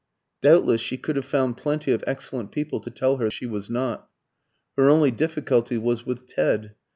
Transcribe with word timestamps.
Doubtless 0.41 0.81
she 0.81 0.97
could 0.97 1.15
have 1.15 1.25
found 1.25 1.57
plenty 1.57 1.91
of 1.91 2.03
excellent 2.07 2.51
people 2.51 2.79
to 2.79 2.89
tell 2.89 3.17
her 3.17 3.29
she 3.29 3.45
was 3.45 3.69
not. 3.69 4.09
Her 4.75 4.89
only 4.89 5.11
difficulty 5.11 5.77
was 5.77 6.07
with 6.07 6.25
Ted. 6.25 6.73